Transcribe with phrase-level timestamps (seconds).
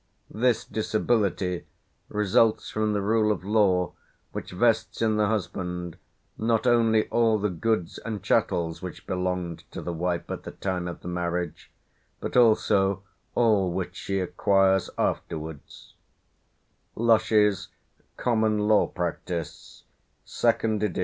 [0.31, 1.67] This disability
[2.09, 3.93] results from the rule of law
[4.31, 5.95] which vests in the husband
[6.39, 10.87] not only all the goods and chattels which belonged to the wife at the time
[10.87, 11.69] of the marriage,
[12.19, 13.03] but also
[13.35, 15.93] all which she acquires afterwards"
[16.95, 17.67] (Lush's
[18.17, 19.83] "Common Law Practice,"
[20.25, 20.97] 2nd ed.